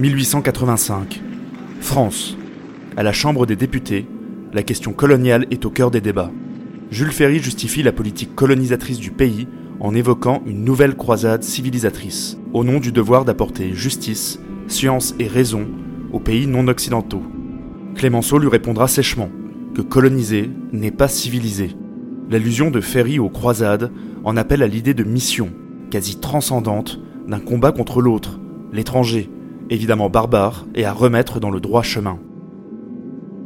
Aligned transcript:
1885. 0.00 1.20
France. 1.80 2.36
À 2.96 3.02
la 3.02 3.12
Chambre 3.12 3.44
des 3.44 3.56
députés, 3.56 4.06
la 4.52 4.62
question 4.62 4.92
coloniale 4.92 5.46
est 5.50 5.66
au 5.66 5.70
cœur 5.70 5.90
des 5.90 6.00
débats. 6.00 6.30
Jules 6.90 7.12
Ferry 7.12 7.40
justifie 7.40 7.82
la 7.82 7.92
politique 7.92 8.34
colonisatrice 8.34 8.98
du 8.98 9.10
pays 9.10 9.46
en 9.80 9.94
évoquant 9.94 10.42
une 10.46 10.64
nouvelle 10.64 10.96
croisade 10.96 11.42
civilisatrice, 11.42 12.38
au 12.54 12.64
nom 12.64 12.80
du 12.80 12.90
devoir 12.90 13.26
d'apporter 13.26 13.74
justice, 13.74 14.40
science 14.66 15.14
et 15.18 15.26
raison 15.26 15.68
aux 16.12 16.20
pays 16.20 16.46
non 16.46 16.68
occidentaux. 16.68 17.22
Clémenceau 17.94 18.38
lui 18.38 18.48
répondra 18.48 18.88
sèchement 18.88 19.30
que 19.74 19.82
coloniser 19.82 20.50
n'est 20.72 20.90
pas 20.90 21.08
civiliser. 21.08 21.76
L'allusion 22.30 22.70
de 22.70 22.80
Ferry 22.80 23.18
aux 23.18 23.30
croisades 23.30 23.92
en 24.24 24.38
appelle 24.38 24.62
à 24.62 24.66
l'idée 24.66 24.94
de 24.94 25.04
mission, 25.04 25.50
quasi 25.90 26.18
transcendante, 26.18 26.98
d'un 27.28 27.40
combat 27.40 27.72
contre 27.72 28.00
l'autre, 28.00 28.40
l'étranger, 28.72 29.30
évidemment 29.72 30.10
barbare, 30.10 30.66
et 30.74 30.84
à 30.84 30.92
remettre 30.92 31.40
dans 31.40 31.50
le 31.50 31.60
droit 31.60 31.82
chemin. 31.82 32.18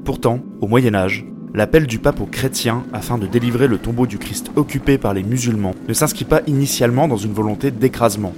Pourtant, 0.04 0.40
au 0.60 0.66
Moyen 0.66 0.94
Âge, 0.94 1.24
l'appel 1.54 1.86
du 1.86 1.98
pape 1.98 2.20
aux 2.20 2.26
chrétiens 2.26 2.84
afin 2.92 3.16
de 3.16 3.26
délivrer 3.26 3.68
le 3.68 3.78
tombeau 3.78 4.06
du 4.06 4.18
Christ 4.18 4.50
occupé 4.56 4.98
par 4.98 5.14
les 5.14 5.22
musulmans 5.22 5.74
ne 5.88 5.94
s'inscrit 5.94 6.24
pas 6.24 6.42
initialement 6.46 7.08
dans 7.08 7.16
une 7.16 7.32
volonté 7.32 7.70
d'écrasement. 7.70 8.34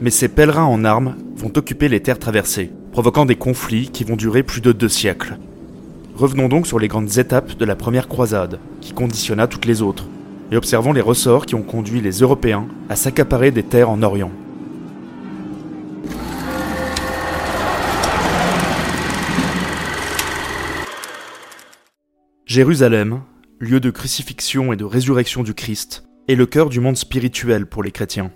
Mais 0.00 0.10
ces 0.10 0.28
pèlerins 0.28 0.64
en 0.64 0.84
armes 0.84 1.16
vont 1.36 1.52
occuper 1.56 1.88
les 1.88 2.00
terres 2.00 2.18
traversées, 2.18 2.70
provoquant 2.92 3.24
des 3.24 3.36
conflits 3.36 3.88
qui 3.88 4.04
vont 4.04 4.16
durer 4.16 4.42
plus 4.42 4.60
de 4.60 4.72
deux 4.72 4.88
siècles. 4.88 5.38
Revenons 6.16 6.48
donc 6.48 6.66
sur 6.66 6.78
les 6.78 6.88
grandes 6.88 7.18
étapes 7.18 7.56
de 7.56 7.64
la 7.64 7.76
première 7.76 8.08
croisade, 8.08 8.58
qui 8.80 8.92
conditionna 8.92 9.46
toutes 9.46 9.64
les 9.64 9.80
autres, 9.80 10.06
et 10.50 10.56
observons 10.56 10.92
les 10.92 11.00
ressorts 11.00 11.46
qui 11.46 11.54
ont 11.54 11.62
conduit 11.62 12.00
les 12.00 12.18
Européens 12.18 12.66
à 12.88 12.96
s'accaparer 12.96 13.50
des 13.50 13.62
terres 13.62 13.90
en 13.90 14.02
Orient. 14.02 14.30
Jérusalem, 22.52 23.22
lieu 23.60 23.80
de 23.80 23.88
crucifixion 23.88 24.74
et 24.74 24.76
de 24.76 24.84
résurrection 24.84 25.42
du 25.42 25.54
Christ, 25.54 26.04
est 26.28 26.34
le 26.34 26.44
cœur 26.44 26.68
du 26.68 26.80
monde 26.80 26.98
spirituel 26.98 27.64
pour 27.64 27.82
les 27.82 27.92
chrétiens. 27.92 28.30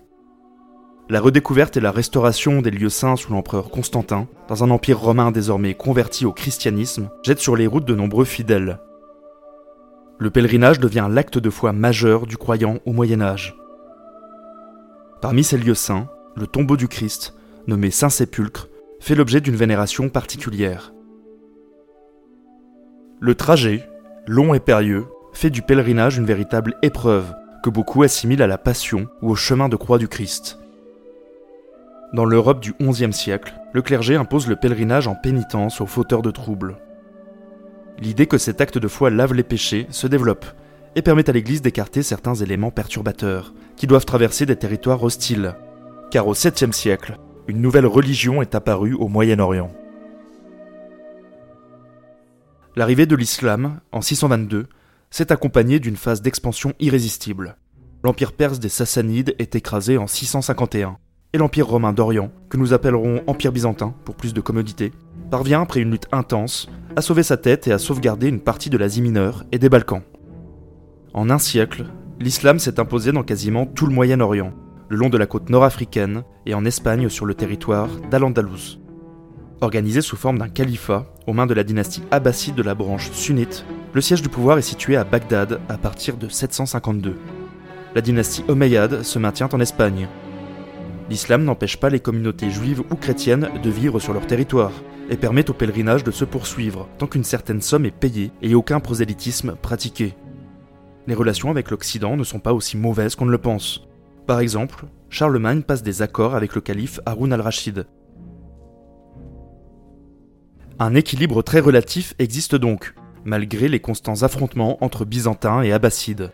La 1.11 1.21
redécouverte 1.21 1.77
et 1.77 1.83
la 1.83 1.91
restauration 1.91 2.63
des 2.63 2.71
lieux 2.71 2.89
saints 2.89 3.17
sous 3.17 3.31
l'empereur 3.31 3.69
Constantin, 3.69 4.27
dans 4.49 4.65
un 4.65 4.71
empire 4.71 4.99
romain 4.99 5.33
désormais 5.33 5.75
converti 5.75 6.25
au 6.25 6.33
christianisme, 6.33 7.11
jette 7.25 7.41
sur 7.41 7.57
les 7.57 7.67
routes 7.67 7.85
de 7.85 7.95
nombreux 7.95 8.25
fidèles. 8.25 8.79
Le 10.19 10.31
pèlerinage 10.31 10.81
devient 10.81 11.09
l'acte 11.11 11.37
de 11.37 11.51
foi 11.51 11.75
majeur 11.75 12.27
du 12.27 12.39
croyant 12.39 12.79
au 12.87 12.95
Moyen 12.95 13.21
Âge. 13.21 13.55
Parmi 15.21 15.45
ces 15.45 15.59
lieux 15.59 15.75
saints, 15.75 16.09
le 16.37 16.47
tombeau 16.47 16.79
du 16.79 16.89
Christ, 16.89 17.35
nommé 17.67 17.91
Saint-Sépulcre, 17.91 18.71
fait 18.99 19.15
l'objet 19.15 19.43
d'une 19.43 19.57
vénération 19.57 20.09
particulière. 20.09 20.95
Le 23.21 23.35
trajet, 23.35 23.87
long 24.27 24.55
et 24.55 24.61
périlleux, 24.61 25.07
fait 25.33 25.51
du 25.51 25.63
pèlerinage 25.63 26.19
une 26.19 26.25
véritable 26.25 26.75
épreuve 26.83 27.35
que 27.63 27.71
beaucoup 27.71 28.03
assimilent 28.03 28.43
à 28.43 28.47
la 28.47 28.59
passion 28.59 29.09
ou 29.23 29.31
au 29.31 29.35
chemin 29.35 29.69
de 29.69 29.77
croix 29.77 29.99
du 29.99 30.09
Christ. 30.09 30.59
Dans 32.13 32.25
l'Europe 32.25 32.61
du 32.61 32.73
XIe 32.81 33.13
siècle, 33.13 33.55
le 33.73 33.83
clergé 33.83 34.17
impose 34.17 34.49
le 34.49 34.57
pèlerinage 34.57 35.09
en 35.09 35.15
pénitence 35.15 35.81
aux 35.81 35.87
fauteurs 35.87 36.23
de 36.23 36.31
troubles. 36.31 36.77
L'idée 37.99 38.27
que 38.27 38.39
cet 38.39 38.61
acte 38.61 38.79
de 38.79 38.89
foi 38.89 39.11
lave 39.11 39.35
les 39.35 39.43
péchés 39.43 39.87
se 39.91 40.07
développe 40.07 40.47
et 40.95 41.03
permet 41.03 41.29
à 41.29 41.33
l'Église 41.33 41.63
d'écarter 41.63 42.03
certains 42.03 42.35
éléments 42.35 42.71
perturbateurs 42.71 43.53
qui 43.77 43.87
doivent 43.87 44.07
traverser 44.07 44.47
des 44.47 44.57
territoires 44.57 45.03
hostiles. 45.03 45.55
Car 46.11 46.27
au 46.27 46.35
7e 46.35 46.73
siècle, 46.73 47.19
une 47.49 47.61
nouvelle 47.61 47.87
religion 47.87 48.43
est 48.43 48.55
apparue 48.55 48.95
au 48.95 49.09
Moyen-Orient. 49.09 49.71
L'arrivée 52.79 53.07
de 53.07 53.17
l'islam, 53.17 53.81
en 53.91 54.03
622, 54.03 54.67
s'est 55.11 55.33
accompagnée 55.33 55.81
d'une 55.81 55.97
phase 55.97 56.21
d'expansion 56.21 56.75
irrésistible. 56.79 57.57
L'empire 58.05 58.35
perse 58.35 58.61
des 58.61 58.69
Sassanides 58.69 59.35
est 59.39 59.55
écrasé 59.55 59.97
en 59.97 60.07
651, 60.07 60.99
et 61.33 61.39
l'empire 61.39 61.67
romain 61.67 61.95
d'Orient, 61.95 62.31
que 62.51 62.59
nous 62.59 62.75
appellerons 62.75 63.23
empire 63.27 63.53
byzantin 63.53 63.95
pour 64.05 64.15
plus 64.15 64.35
de 64.35 64.43
commodité, 64.43 64.93
parvient 65.31 65.63
après 65.63 65.81
une 65.81 65.91
lutte 65.91 66.09
intense 66.13 66.69
à 66.97 67.01
sauver 67.01 67.23
sa 67.23 67.39
tête 67.39 67.67
et 67.67 67.73
à 67.73 67.79
sauvegarder 67.79 68.29
une 68.29 68.41
partie 68.41 68.69
de 68.69 68.77
l'Asie 68.77 69.01
mineure 69.01 69.45
et 69.53 69.59
des 69.59 69.71
Balkans. 69.71 70.03
En 71.15 71.31
un 71.31 71.39
siècle, 71.39 71.87
l'islam 72.21 72.59
s'est 72.59 72.79
imposé 72.79 73.11
dans 73.11 73.23
quasiment 73.23 73.65
tout 73.65 73.87
le 73.87 73.95
Moyen-Orient, 73.95 74.53
le 74.91 74.97
long 74.99 75.09
de 75.09 75.17
la 75.17 75.27
côte 75.27 75.49
nord-africaine 75.49 76.25
et 76.45 76.53
en 76.53 76.67
Espagne 76.67 77.09
sur 77.09 77.25
le 77.25 77.33
territoire 77.33 77.89
d'Al-Andalus. 78.11 78.79
Organisé 79.63 80.03
sous 80.03 80.17
forme 80.17 80.37
d'un 80.37 80.51
califat 80.51 81.07
aux 81.27 81.33
mains 81.33 81.47
de 81.47 81.55
la 81.55 81.65
dynastie 81.65 82.03
abbasside 82.11 82.55
de 82.55 82.63
la 82.63 82.75
branche 82.75 83.11
sunnite, 83.13 83.65
le 83.93 84.01
siège 84.01 84.23
du 84.23 84.29
pouvoir 84.29 84.59
est 84.59 84.63
situé 84.63 84.97
à 84.97 85.05
Bagdad 85.05 85.61
à 85.69 85.79
partir 85.79 86.17
de 86.17 86.29
752. 86.29 87.17
La 87.95 88.01
dynastie 88.01 88.45
omeyyade 88.49 89.03
se 89.03 89.19
maintient 89.19 89.49
en 89.53 89.61
Espagne. 89.61 90.09
L'islam 91.09 91.45
n'empêche 91.45 91.79
pas 91.79 91.89
les 91.89 92.01
communautés 92.01 92.51
juives 92.51 92.83
ou 92.91 92.95
chrétiennes 92.97 93.49
de 93.63 93.71
vivre 93.71 94.01
sur 94.01 94.13
leur 94.13 94.27
territoire 94.27 94.73
et 95.09 95.17
permet 95.17 95.49
au 95.49 95.55
pèlerinage 95.55 96.05
de 96.05 96.11
se 96.11 96.25
poursuivre 96.25 96.89
tant 96.99 97.07
qu'une 97.07 97.25
certaine 97.25 97.63
somme 97.63 97.87
est 97.87 97.91
payée 97.91 98.33
et 98.43 98.55
aucun 98.55 98.81
prosélytisme 98.81 99.57
pratiqué. 99.57 100.15
Les 101.07 101.15
relations 101.15 101.51
avec 101.51 101.71
l'Occident 101.71 102.17
ne 102.17 102.25
sont 102.25 102.41
pas 102.41 102.53
aussi 102.53 102.77
mauvaises 102.77 103.15
qu'on 103.15 103.27
ne 103.27 103.31
le 103.31 103.39
pense. 103.39 103.87
Par 104.27 104.41
exemple, 104.41 104.87
Charlemagne 105.09 105.63
passe 105.63 105.85
des 105.85 106.03
accords 106.03 106.35
avec 106.35 106.55
le 106.55 106.61
calife 106.61 106.99
Haroun 107.07 107.33
al-Rachid, 107.33 107.87
un 110.79 110.95
équilibre 110.95 111.43
très 111.43 111.61
relatif 111.61 112.15
existe 112.19 112.55
donc, 112.55 112.95
malgré 113.25 113.67
les 113.67 113.81
constants 113.81 114.23
affrontements 114.23 114.83
entre 114.85 115.07
Byzantins 115.07 115.63
et 115.63 115.73
Abbassides. 115.73 116.33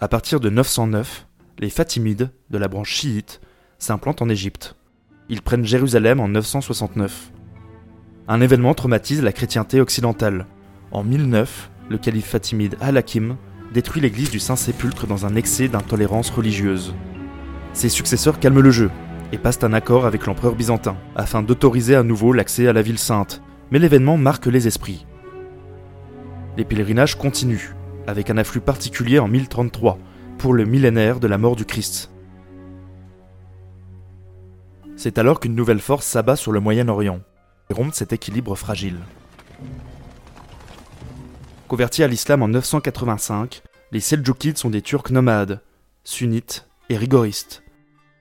À 0.00 0.06
partir 0.06 0.38
de 0.38 0.48
909, 0.48 1.26
les 1.58 1.70
Fatimides, 1.70 2.30
de 2.50 2.58
la 2.58 2.68
branche 2.68 2.92
chiite, 2.92 3.40
s'implantent 3.78 4.22
en 4.22 4.28
Égypte. 4.28 4.76
Ils 5.28 5.42
prennent 5.42 5.64
Jérusalem 5.64 6.20
en 6.20 6.28
969. 6.28 7.32
Un 8.28 8.40
événement 8.40 8.74
traumatise 8.74 9.22
la 9.22 9.32
chrétienté 9.32 9.80
occidentale. 9.80 10.46
En 10.92 11.02
1009, 11.02 11.70
le 11.90 11.98
calife 11.98 12.28
fatimide 12.28 12.76
Al-Hakim 12.80 13.36
détruit 13.74 14.02
l'église 14.02 14.30
du 14.30 14.38
Saint-Sépulcre 14.38 15.08
dans 15.08 15.26
un 15.26 15.34
excès 15.34 15.66
d'intolérance 15.66 16.30
religieuse. 16.30 16.94
Ses 17.72 17.88
successeurs 17.88 18.38
calment 18.38 18.60
le 18.60 18.70
jeu 18.70 18.90
et 19.32 19.38
passent 19.38 19.62
un 19.62 19.72
accord 19.72 20.06
avec 20.06 20.26
l'empereur 20.26 20.54
byzantin, 20.54 20.96
afin 21.16 21.42
d'autoriser 21.42 21.94
à 21.94 22.02
nouveau 22.02 22.32
l'accès 22.32 22.66
à 22.66 22.72
la 22.72 22.82
ville 22.82 22.98
sainte. 22.98 23.42
Mais 23.70 23.78
l'événement 23.78 24.16
marque 24.16 24.46
les 24.46 24.66
esprits. 24.66 25.06
Les 26.56 26.64
pèlerinages 26.64 27.16
continuent, 27.16 27.74
avec 28.06 28.30
un 28.30 28.38
afflux 28.38 28.60
particulier 28.60 29.18
en 29.18 29.28
1033, 29.28 29.98
pour 30.38 30.54
le 30.54 30.64
millénaire 30.64 31.20
de 31.20 31.26
la 31.26 31.38
mort 31.38 31.56
du 31.56 31.64
Christ. 31.64 32.10
C'est 34.96 35.18
alors 35.18 35.40
qu'une 35.40 35.54
nouvelle 35.54 35.80
force 35.80 36.06
s'abat 36.06 36.36
sur 36.36 36.52
le 36.52 36.60
Moyen-Orient, 36.60 37.20
et 37.70 37.74
rompt 37.74 37.94
cet 37.94 38.12
équilibre 38.12 38.56
fragile. 38.56 38.98
Convertis 41.68 42.02
à 42.02 42.08
l'islam 42.08 42.42
en 42.42 42.48
985, 42.48 43.62
les 43.92 44.00
Seljoukides 44.00 44.58
sont 44.58 44.70
des 44.70 44.82
Turcs 44.82 45.10
nomades, 45.10 45.60
sunnites 46.02 46.66
et 46.88 46.96
rigoristes. 46.96 47.62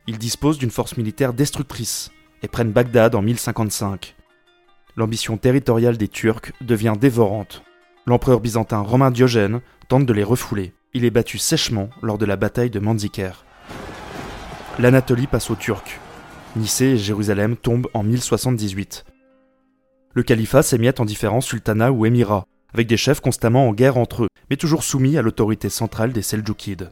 Ils 0.10 0.18
disposent 0.18 0.58
d'une 0.58 0.72
force 0.72 0.96
militaire 0.96 1.34
destructrice 1.34 2.12
et 2.42 2.48
prennent 2.48 2.72
Bagdad 2.72 3.14
en 3.14 3.22
1055. 3.22 4.16
L'ambition 4.96 5.38
territoriale 5.38 5.98
des 5.98 6.08
Turcs 6.08 6.54
devient 6.62 6.94
dévorante. 7.00 7.62
L'empereur 8.06 8.40
byzantin 8.40 8.80
romain 8.80 9.12
Diogène 9.12 9.60
tente 9.90 10.06
de 10.06 10.14
les 10.14 10.24
refouler. 10.24 10.74
Il 10.94 11.04
est 11.04 11.12
battu 11.12 11.38
sèchement 11.38 11.90
lors 12.02 12.18
de 12.18 12.26
la 12.26 12.38
bataille 12.38 12.70
de 12.70 12.80
Manzikert. 12.80 13.46
L'Anatolie 14.80 15.28
passe 15.28 15.52
aux 15.52 15.56
Turcs. 15.56 16.00
Nicée 16.56 16.94
et 16.94 16.98
Jérusalem 16.98 17.58
tombent 17.58 17.90
en 17.94 18.04
1078. 18.04 19.04
Le 20.14 20.24
califat 20.24 20.64
s'émiette 20.64 21.02
en 21.02 21.06
différents 21.06 21.42
sultanats 21.42 21.92
ou 21.92 22.06
émirats, 22.06 22.46
avec 22.74 22.88
des 22.88 22.98
chefs 22.98 23.20
constamment 23.20 23.68
en 23.68 23.74
guerre 23.74 23.98
entre 23.98 24.24
eux, 24.24 24.30
mais 24.50 24.56
toujours 24.56 24.84
soumis 24.84 25.18
à 25.18 25.22
l'autorité 25.22 25.70
centrale 25.70 26.14
des 26.14 26.22
Seljoukides 26.22 26.92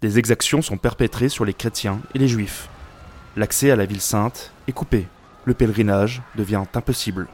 des 0.00 0.18
exactions 0.18 0.62
sont 0.62 0.76
perpétrées 0.76 1.28
sur 1.28 1.44
les 1.44 1.54
chrétiens 1.54 2.00
et 2.14 2.18
les 2.18 2.28
juifs. 2.28 2.68
L'accès 3.36 3.70
à 3.70 3.76
la 3.76 3.84
ville 3.84 4.00
sainte 4.00 4.52
est 4.68 4.72
coupé. 4.72 5.06
Le 5.44 5.54
pèlerinage 5.54 6.22
devient 6.36 6.62
impossible. 6.74 7.26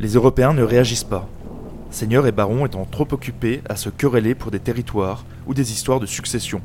Les 0.00 0.14
Européens 0.14 0.52
ne 0.52 0.62
réagissent 0.62 1.04
pas. 1.04 1.28
Seigneurs 1.90 2.26
et 2.26 2.32
barons 2.32 2.66
étant 2.66 2.84
trop 2.84 3.06
occupés 3.12 3.62
à 3.68 3.76
se 3.76 3.88
quereller 3.88 4.34
pour 4.34 4.50
des 4.50 4.58
territoires 4.58 5.24
ou 5.46 5.54
des 5.54 5.70
histoires 5.72 6.00
de 6.00 6.06
succession, 6.06 6.60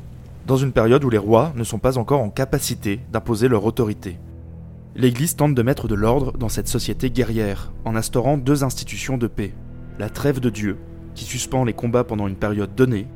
dans 0.48 0.58
une 0.58 0.74
période 0.74 1.04
où 1.04 1.10
les 1.10 1.20
rois 1.20 1.54
ne 1.56 1.64
sont 1.64 1.80
pas 1.80 2.00
encore 2.00 2.22
en 2.22 2.30
capacité 2.30 3.00
d'imposer 3.12 3.48
leur 3.48 3.64
autorité. 3.64 4.18
L'Église 4.96 5.36
tente 5.36 5.56
de 5.56 5.62
mettre 5.62 5.88
de 5.88 5.96
l'ordre 5.96 6.34
dans 6.34 6.50
cette 6.50 6.68
société 6.68 7.12
guerrière 7.12 7.72
en 7.86 7.96
instaurant 7.96 8.38
deux 8.38 8.64
institutions 8.64 9.18
de 9.18 9.28
paix. 9.28 9.54
La 10.00 10.10
trêve 10.10 10.40
de 10.40 10.50
Dieu, 10.50 10.78
qui 11.14 11.24
suspend 11.24 11.64
les 11.64 11.74
combats 11.74 12.04
pendant 12.04 12.28
une 12.28 12.36
période 12.36 12.76
donnée, 12.76 13.08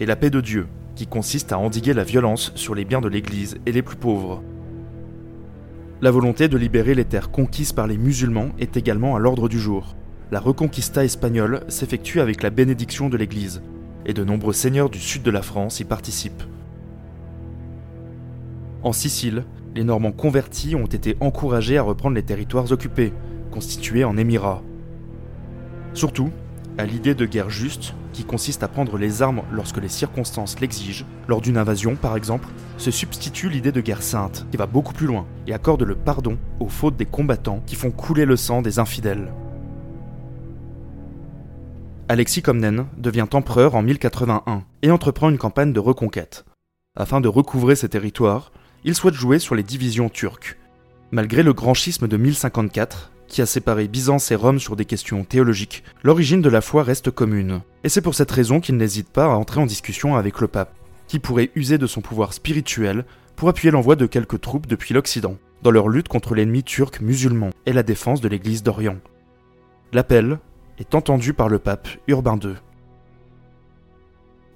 et 0.00 0.06
la 0.06 0.16
paix 0.16 0.30
de 0.30 0.40
Dieu, 0.40 0.66
qui 0.96 1.06
consiste 1.06 1.52
à 1.52 1.58
endiguer 1.58 1.92
la 1.92 2.04
violence 2.04 2.52
sur 2.54 2.74
les 2.74 2.84
biens 2.84 3.00
de 3.00 3.08
l'Église 3.08 3.58
et 3.66 3.72
les 3.72 3.82
plus 3.82 3.96
pauvres. 3.96 4.42
La 6.00 6.10
volonté 6.10 6.48
de 6.48 6.56
libérer 6.56 6.94
les 6.94 7.04
terres 7.04 7.30
conquises 7.30 7.72
par 7.72 7.86
les 7.86 7.96
musulmans 7.96 8.50
est 8.58 8.76
également 8.76 9.16
à 9.16 9.18
l'ordre 9.18 9.48
du 9.48 9.58
jour. 9.58 9.96
La 10.30 10.40
reconquista 10.40 11.04
espagnole 11.04 11.62
s'effectue 11.68 12.20
avec 12.20 12.42
la 12.42 12.50
bénédiction 12.50 13.08
de 13.08 13.16
l'Église, 13.16 13.62
et 14.06 14.12
de 14.12 14.24
nombreux 14.24 14.52
seigneurs 14.52 14.90
du 14.90 14.98
sud 14.98 15.22
de 15.22 15.30
la 15.30 15.42
France 15.42 15.80
y 15.80 15.84
participent. 15.84 16.42
En 18.82 18.92
Sicile, 18.92 19.44
les 19.74 19.84
Normands 19.84 20.12
convertis 20.12 20.74
ont 20.74 20.86
été 20.86 21.16
encouragés 21.20 21.78
à 21.78 21.82
reprendre 21.82 22.16
les 22.16 22.22
territoires 22.22 22.70
occupés, 22.70 23.12
constitués 23.50 24.04
en 24.04 24.16
émirats. 24.16 24.62
Surtout, 25.94 26.30
à 26.76 26.84
l'idée 26.84 27.14
de 27.14 27.24
guerre 27.24 27.50
juste, 27.50 27.94
qui 28.14 28.24
consiste 28.24 28.62
à 28.62 28.68
prendre 28.68 28.96
les 28.96 29.20
armes 29.20 29.42
lorsque 29.52 29.76
les 29.76 29.90
circonstances 29.90 30.58
l'exigent, 30.60 31.04
lors 31.28 31.42
d'une 31.42 31.58
invasion 31.58 31.96
par 31.96 32.16
exemple, 32.16 32.48
se 32.78 32.90
substitue 32.90 33.50
l'idée 33.50 33.72
de 33.72 33.82
guerre 33.82 34.02
sainte, 34.02 34.46
qui 34.50 34.56
va 34.56 34.66
beaucoup 34.66 34.94
plus 34.94 35.06
loin, 35.06 35.26
et 35.46 35.52
accorde 35.52 35.82
le 35.82 35.96
pardon 35.96 36.38
aux 36.60 36.68
fautes 36.68 36.96
des 36.96 37.04
combattants 37.04 37.62
qui 37.66 37.74
font 37.74 37.90
couler 37.90 38.24
le 38.24 38.36
sang 38.36 38.62
des 38.62 38.78
infidèles. 38.78 39.30
Alexis 42.08 42.42
Comnène 42.42 42.86
devient 42.96 43.26
empereur 43.32 43.74
en 43.74 43.82
1081 43.82 44.64
et 44.82 44.90
entreprend 44.90 45.30
une 45.30 45.38
campagne 45.38 45.72
de 45.72 45.80
reconquête. 45.80 46.44
Afin 46.96 47.20
de 47.20 47.28
recouvrer 47.28 47.74
ses 47.76 47.88
territoires, 47.88 48.52
il 48.84 48.94
souhaite 48.94 49.14
jouer 49.14 49.38
sur 49.38 49.54
les 49.54 49.62
divisions 49.62 50.08
turques. 50.08 50.58
Malgré 51.10 51.42
le 51.42 51.52
grand 51.52 51.74
schisme 51.74 52.06
de 52.06 52.16
1054, 52.16 53.10
qui 53.28 53.42
a 53.42 53.46
séparé 53.46 53.88
Byzance 53.88 54.30
et 54.30 54.34
Rome 54.34 54.58
sur 54.58 54.76
des 54.76 54.84
questions 54.84 55.24
théologiques, 55.24 55.84
l'origine 56.02 56.42
de 56.42 56.48
la 56.48 56.60
foi 56.60 56.82
reste 56.82 57.10
commune. 57.10 57.60
Et 57.82 57.88
c'est 57.88 58.00
pour 58.00 58.14
cette 58.14 58.30
raison 58.30 58.60
qu'il 58.60 58.76
n'hésite 58.76 59.08
pas 59.08 59.24
à 59.24 59.36
entrer 59.36 59.60
en 59.60 59.66
discussion 59.66 60.16
avec 60.16 60.40
le 60.40 60.48
pape, 60.48 60.74
qui 61.08 61.18
pourrait 61.18 61.50
user 61.54 61.78
de 61.78 61.86
son 61.86 62.00
pouvoir 62.00 62.32
spirituel 62.32 63.04
pour 63.36 63.48
appuyer 63.48 63.70
l'envoi 63.70 63.96
de 63.96 64.06
quelques 64.06 64.40
troupes 64.40 64.66
depuis 64.66 64.94
l'Occident, 64.94 65.36
dans 65.62 65.70
leur 65.70 65.88
lutte 65.88 66.08
contre 66.08 66.34
l'ennemi 66.34 66.62
turc 66.62 67.00
musulman 67.00 67.50
et 67.66 67.72
la 67.72 67.82
défense 67.82 68.20
de 68.20 68.28
l'Église 68.28 68.62
d'Orient. 68.62 68.98
L'appel 69.92 70.38
est 70.78 70.94
entendu 70.94 71.34
par 71.34 71.48
le 71.48 71.58
pape 71.58 71.88
Urbain 72.08 72.38
II. 72.42 72.54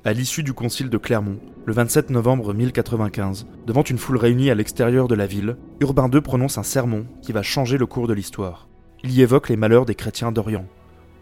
À 0.05 0.13
l'issue 0.13 0.45
du 0.45 0.53
concile 0.53 0.91
de 0.91 0.97
Clermont, 0.97 1.41
le 1.67 1.73
27 1.73 2.11
novembre 2.11 2.55
1095, 2.55 3.49
devant 3.67 3.83
une 3.83 3.99
foule 3.99 4.17
réunie 4.17 4.49
à 4.49 4.55
l'extérieur 4.55 5.09
de 5.09 5.17
la 5.17 5.27
ville, 5.27 5.57
Urbain 5.81 6.09
II 6.09 6.21
prononce 6.21 6.57
un 6.57 6.63
sermon 6.63 7.05
qui 7.21 7.33
va 7.33 7.43
changer 7.43 7.79
le 7.79 7.87
cours 7.87 8.07
de 8.07 8.15
l'histoire. 8.15 8.69
Il 9.03 9.11
y 9.11 9.23
évoque 9.23 9.49
les 9.49 9.57
malheurs 9.57 9.87
des 9.87 9.97
chrétiens 9.97 10.31
d'Orient, 10.31 10.67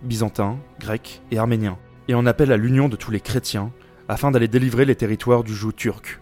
byzantins, 0.02 0.58
grecs 0.78 1.22
et 1.30 1.38
arméniens, 1.38 1.78
et 2.08 2.14
en 2.14 2.26
appelle 2.26 2.52
à 2.52 2.58
l'union 2.58 2.90
de 2.90 2.96
tous 2.96 3.10
les 3.10 3.20
chrétiens 3.20 3.72
afin 4.08 4.30
d'aller 4.30 4.46
délivrer 4.46 4.84
les 4.84 4.94
territoires 4.94 5.42
du 5.42 5.54
joug 5.54 5.72
turc. 5.72 6.20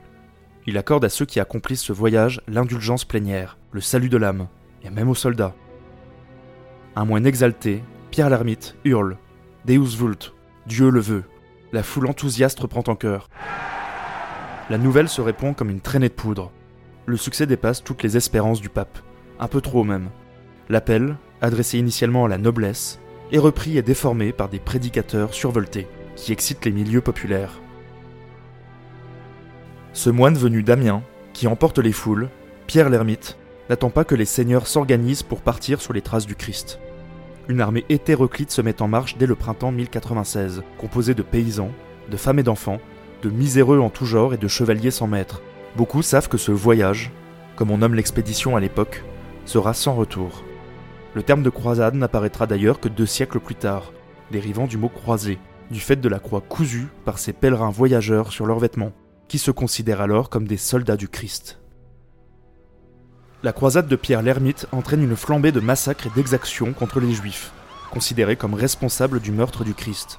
Il 0.69 0.79
accorde 0.79 1.05
à 1.05 1.09
ceux 1.09 1.27
qui 1.27 1.41
accomplissent 1.41 1.83
ce 1.83 1.93
voyage 1.93 2.41
l'indulgence 2.47 3.05
plénière, 3.05 3.59
le 3.73 3.81
salut 3.81 4.09
de 4.09 4.17
l'âme, 4.17 4.47
et 4.85 4.91
même 4.91 5.11
aux 5.11 5.17
soldats. 5.17 5.57
Un 6.95 7.05
moine 7.05 7.27
exalté, 7.27 7.83
Pierre 8.13 8.31
l'ermite, 8.31 8.77
hurle 8.85 9.19
Deus 9.67 9.97
vult, 9.97 10.33
Dieu 10.69 10.89
le 10.89 11.01
veut. 11.01 11.25
La 11.75 11.83
foule 11.83 12.07
enthousiaste 12.07 12.61
reprend 12.61 12.85
en 12.87 12.95
chœur. 12.95 13.29
La 14.71 14.79
nouvelle 14.79 15.09
se 15.09 15.21
répond 15.21 15.55
comme 15.55 15.71
une 15.71 15.81
traînée 15.81 16.09
de 16.09 16.15
poudre. 16.15 16.53
Le 17.05 17.17
succès 17.17 17.49
dépasse 17.49 17.83
toutes 17.83 18.05
les 18.05 18.17
espérances 18.17 18.61
du 18.61 18.69
pape, 18.69 19.01
un 19.41 19.49
peu 19.49 19.61
trop 19.61 19.83
même. 19.83 20.11
L'appel, 20.69 21.17
adressé 21.41 21.79
initialement 21.79 22.27
à 22.27 22.29
la 22.29 22.39
noblesse, 22.39 23.01
est 23.33 23.39
repris 23.39 23.77
et 23.77 23.83
déformé 23.83 24.33
par 24.33 24.49
des 24.49 24.61
prédicateurs 24.61 25.35
survoltés, 25.35 25.89
qui 26.15 26.31
excitent 26.31 26.65
les 26.65 26.71
milieux 26.71 27.01
populaires. 27.01 27.61
Ce 29.95 30.11
moine 30.11 30.39
venu 30.39 30.63
d'Amiens, 30.63 31.03
qui 31.33 31.49
emporte 31.49 31.81
les 31.81 31.91
foules, 31.91 32.29
Pierre 32.69 32.89
l'ermite, 32.89 33.37
n'attend 33.69 33.91
pas 33.91 34.05
que 34.05 34.15
les 34.15 34.27
seigneurs 34.27 34.69
s'organisent 34.69 35.25
pour 35.25 35.41
partir 35.41 35.81
sur 35.81 35.93
les 35.93 36.03
traces 36.03 36.27
du 36.27 36.37
Christ 36.37 36.79
une 37.49 37.61
armée 37.61 37.85
hétéroclite 37.89 38.51
se 38.51 38.63
met 38.63 38.81
en 38.81 38.89
marche 38.89 39.17
dès 39.19 39.27
le 39.27 39.35
printemps 39.35 39.73
1096, 39.73 40.63
composée 40.79 41.15
de 41.15 41.23
paysans, 41.23 41.71
de 42.11 42.17
femmes 42.17 42.39
et 42.39 42.43
d'enfants, 42.43 42.81
de 43.23 43.31
miséreux 43.31 43.81
en 43.81 43.91
tout 43.91 44.07
genre 44.07 44.35
et 44.35 44.39
de 44.39 44.49
chevaliers 44.49 44.91
sans 44.91 45.07
maître. 45.07 45.43
Beaucoup 45.77 46.03
savent 46.03 46.29
que 46.29 46.39
ce 46.39 46.53
voyage, 46.53 47.11
comme 47.57 47.71
on 47.71 47.79
nomme 47.79 47.95
l'expédition 47.95 48.57
à 48.57 48.61
l'époque, 48.61 49.05
sera 49.45 49.75
sans 49.75 49.95
retour. 49.95 50.43
Le 51.15 51.23
terme 51.23 51.43
de 51.43 51.51
croisade 51.51 51.95
n'apparaîtra 51.95 52.47
d'ailleurs 52.47 52.81
que 52.81 52.89
deux 52.89 53.07
siècles 53.07 53.41
plus 53.41 53.55
tard, 53.55 53.93
dérivant 54.31 54.67
du 54.67 54.79
mot 54.79 54.89
croisé, 54.89 55.39
du 55.71 55.81
fait 55.81 55.97
de 55.97 56.09
la 56.09 56.19
croix 56.19 56.41
cousue 56.41 56.89
par 57.05 57.19
ces 57.19 57.33
pèlerins 57.33 57.71
voyageurs 57.71 58.33
sur 58.33 58.47
leurs 58.47 58.59
vêtements, 58.59 58.93
qui 59.29 59.39
se 59.39 59.51
considèrent 59.51 60.01
alors 60.01 60.31
comme 60.31 60.47
des 60.47 60.57
soldats 60.57 60.97
du 60.97 61.09
Christ. 61.09 61.61
La 63.45 63.53
croisade 63.53 63.89
de 63.89 63.97
Pierre 63.97 64.23
l'Ermite 64.23 64.67
entraîne 64.73 65.03
une 65.03 65.17
flambée 65.17 65.53
de 65.53 65.61
massacres 65.61 66.07
et 66.07 66.11
d'exactions 66.17 66.73
contre 66.73 66.99
les 66.99 67.13
juifs, 67.13 67.53
considérés 67.91 68.37
comme 68.37 68.55
responsables 68.55 69.21
du 69.21 69.33
meurtre 69.33 69.65
du 69.65 69.75
Christ. 69.75 70.19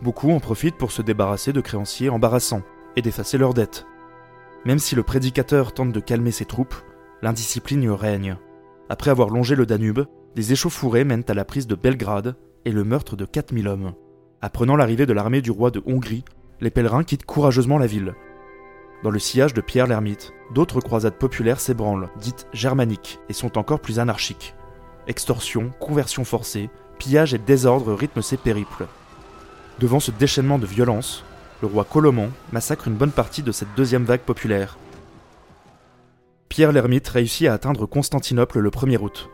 Beaucoup 0.00 0.30
en 0.30 0.40
profitent 0.40 0.78
pour 0.78 0.90
se 0.90 1.02
débarrasser 1.02 1.52
de 1.52 1.60
créanciers 1.60 2.08
embarrassants 2.08 2.62
et 2.96 3.02
d'effacer 3.02 3.36
leurs 3.36 3.52
dettes. 3.52 3.84
Même 4.64 4.78
si 4.78 4.94
le 4.94 5.02
prédicateur 5.02 5.74
tente 5.74 5.92
de 5.92 6.00
calmer 6.00 6.30
ses 6.30 6.46
troupes, 6.46 6.74
l'indiscipline 7.20 7.90
règne. 7.90 8.38
Après 8.88 9.10
avoir 9.10 9.28
longé 9.28 9.54
le 9.54 9.66
Danube, 9.66 10.06
des 10.34 10.52
échauffourées 10.54 11.04
mènent 11.04 11.26
à 11.28 11.34
la 11.34 11.44
prise 11.44 11.66
de 11.66 11.74
Belgrade 11.74 12.36
et 12.64 12.72
le 12.72 12.84
meurtre 12.84 13.16
de 13.16 13.26
4000 13.26 13.68
hommes. 13.68 13.92
Apprenant 14.40 14.76
l'arrivée 14.76 15.04
de 15.04 15.12
l'armée 15.12 15.42
du 15.42 15.50
roi 15.50 15.70
de 15.70 15.82
Hongrie, 15.84 16.24
les 16.62 16.70
pèlerins 16.70 17.04
quittent 17.04 17.26
courageusement 17.26 17.76
la 17.76 17.86
ville, 17.86 18.14
dans 19.02 19.10
le 19.10 19.18
sillage 19.18 19.54
de 19.54 19.60
Pierre 19.60 19.86
l'Ermite, 19.86 20.32
d'autres 20.52 20.80
croisades 20.80 21.18
populaires 21.18 21.60
s'ébranlent, 21.60 22.08
dites 22.20 22.46
germaniques, 22.52 23.18
et 23.28 23.32
sont 23.32 23.58
encore 23.58 23.80
plus 23.80 23.98
anarchiques. 23.98 24.54
Extorsion, 25.08 25.72
conversion 25.80 26.24
forcée, 26.24 26.70
pillage 26.98 27.34
et 27.34 27.38
désordre 27.38 27.94
rythment 27.94 28.22
ces 28.22 28.36
périples. 28.36 28.86
Devant 29.80 29.98
ce 29.98 30.12
déchaînement 30.12 30.58
de 30.58 30.66
violence, 30.66 31.24
le 31.60 31.68
roi 31.68 31.84
Colomban 31.84 32.28
massacre 32.52 32.86
une 32.88 32.94
bonne 32.94 33.10
partie 33.10 33.42
de 33.42 33.50
cette 33.52 33.74
deuxième 33.76 34.04
vague 34.04 34.20
populaire. 34.20 34.78
Pierre 36.48 36.72
l'Ermite 36.72 37.08
réussit 37.08 37.48
à 37.48 37.54
atteindre 37.54 37.86
Constantinople 37.86 38.60
le 38.60 38.70
1er 38.70 38.98
août. 38.98 39.30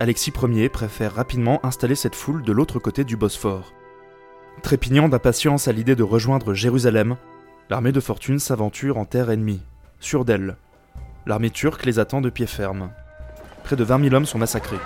Alexis 0.00 0.32
Ier 0.42 0.68
préfère 0.70 1.14
rapidement 1.14 1.60
installer 1.64 1.94
cette 1.94 2.14
foule 2.14 2.42
de 2.42 2.52
l'autre 2.52 2.78
côté 2.78 3.04
du 3.04 3.16
Bosphore. 3.16 3.74
Trépignant 4.62 5.08
d'impatience 5.08 5.68
à 5.68 5.72
l'idée 5.72 5.94
de 5.94 6.02
rejoindre 6.02 6.54
Jérusalem, 6.54 7.16
L'armée 7.70 7.92
de 7.92 8.00
fortune 8.00 8.40
s'aventure 8.40 8.98
en 8.98 9.04
terre 9.04 9.30
ennemie, 9.30 9.62
sur 10.00 10.24
d'elle. 10.24 10.56
L'armée 11.24 11.50
turque 11.50 11.86
les 11.86 12.00
attend 12.00 12.20
de 12.20 12.28
pied 12.28 12.48
ferme. 12.48 12.90
Près 13.62 13.76
de 13.76 13.84
20 13.84 14.02
000 14.02 14.14
hommes 14.16 14.26
sont 14.26 14.38
massacrés. 14.38 14.80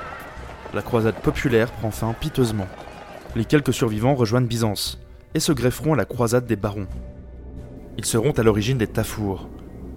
La 0.75 0.83
croisade 0.83 1.15
populaire 1.15 1.73
prend 1.73 1.91
fin 1.91 2.13
piteusement. 2.13 2.69
Les 3.37 3.47
quelques 3.47 3.73
survivants 3.73 4.15
rejoignent 4.15 4.47
Byzance 4.47 5.01
et 5.33 5.41
se 5.41 5.53
grefferont 5.53 5.95
à 5.95 5.97
la 5.97 6.05
croisade 6.05 6.45
des 6.45 6.57
barons. 6.57 6.87
Ils 7.97 8.05
seront 8.05 8.33
à 8.33 8.43
l'origine 8.43 8.77
des 8.77 8.87
Tafours, 8.87 9.49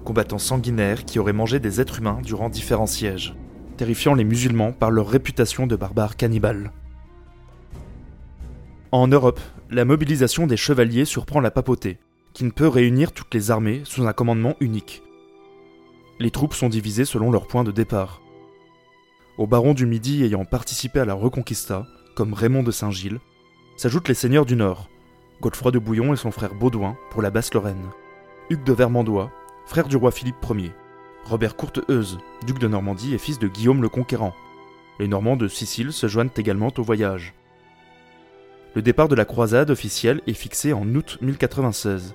combattants 0.05 0.37
sanguinaires 0.37 1.03
qui 1.03 1.19
auraient 1.19 1.33
mangé 1.33 1.59
des 1.59 1.81
êtres 1.81 1.99
humains 1.99 2.21
durant 2.23 2.47
différents 2.47 2.87
sièges, 2.87 3.35
terrifiant 3.75 4.13
les 4.13 4.23
musulmans 4.23 4.71
par 4.71 4.91
leur 4.91 5.09
réputation 5.09 5.67
de 5.67 5.75
barbares 5.75 6.15
cannibales. 6.15 6.71
En 8.93 9.09
Europe, 9.09 9.41
la 9.69 9.83
mobilisation 9.83 10.47
des 10.47 10.55
chevaliers 10.55 11.03
surprend 11.03 11.41
la 11.41 11.51
papauté, 11.51 11.99
qui 12.37 12.43
ne 12.43 12.51
peut 12.51 12.67
réunir 12.67 13.13
toutes 13.13 13.33
les 13.33 13.49
armées 13.49 13.81
sous 13.83 14.05
un 14.05 14.13
commandement 14.13 14.53
unique. 14.59 15.01
Les 16.19 16.29
troupes 16.29 16.53
sont 16.53 16.69
divisées 16.69 17.03
selon 17.03 17.31
leur 17.31 17.47
point 17.47 17.63
de 17.63 17.71
départ. 17.71 18.21
Aux 19.39 19.47
barons 19.47 19.73
du 19.73 19.87
Midi 19.87 20.23
ayant 20.23 20.45
participé 20.45 20.99
à 20.99 21.05
la 21.05 21.15
Reconquista, 21.15 21.87
comme 22.15 22.35
Raymond 22.35 22.61
de 22.61 22.69
Saint-Gilles, 22.69 23.21
s'ajoutent 23.75 24.07
les 24.07 24.13
seigneurs 24.13 24.45
du 24.45 24.55
Nord, 24.55 24.87
Godefroy 25.41 25.71
de 25.71 25.79
Bouillon 25.79 26.13
et 26.13 26.15
son 26.15 26.29
frère 26.29 26.53
Baudouin 26.53 26.95
pour 27.09 27.23
la 27.23 27.31
Basse-Lorraine, 27.31 27.89
Hugues 28.51 28.65
de 28.65 28.73
Vermandois, 28.73 29.31
frère 29.65 29.87
du 29.87 29.97
roi 29.97 30.11
Philippe 30.11 30.45
Ier, 30.47 30.73
Robert 31.25 31.55
Courteheuse, 31.55 32.19
duc 32.45 32.59
de 32.59 32.67
Normandie 32.67 33.15
et 33.15 33.17
fils 33.17 33.39
de 33.39 33.47
Guillaume 33.47 33.81
le 33.81 33.89
Conquérant. 33.89 34.35
Les 34.99 35.07
Normands 35.07 35.37
de 35.37 35.47
Sicile 35.47 35.91
se 35.91 36.05
joignent 36.05 36.29
également 36.37 36.71
au 36.77 36.83
voyage. 36.83 37.33
Le 38.75 38.83
départ 38.83 39.07
de 39.07 39.15
la 39.15 39.25
croisade 39.25 39.71
officielle 39.71 40.21
est 40.27 40.33
fixé 40.33 40.71
en 40.71 40.85
août 40.93 41.17
1096 41.21 42.13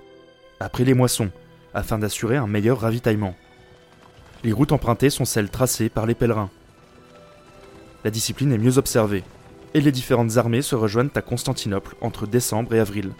après 0.62 0.84
les 0.84 0.94
moissons, 0.94 1.30
afin 1.74 1.98
d'assurer 1.98 2.36
un 2.36 2.46
meilleur 2.46 2.80
ravitaillement. 2.80 3.34
Les 4.44 4.52
routes 4.52 4.72
empruntées 4.72 5.10
sont 5.10 5.24
celles 5.24 5.50
tracées 5.50 5.88
par 5.88 6.06
les 6.06 6.14
pèlerins. 6.14 6.50
La 8.04 8.10
discipline 8.10 8.52
est 8.52 8.58
mieux 8.58 8.78
observée, 8.78 9.24
et 9.74 9.80
les 9.80 9.92
différentes 9.92 10.36
armées 10.36 10.62
se 10.62 10.74
rejoignent 10.74 11.10
à 11.14 11.22
Constantinople 11.22 11.96
entre 12.00 12.26
décembre 12.26 12.74
et 12.74 12.80
avril. 12.80 13.12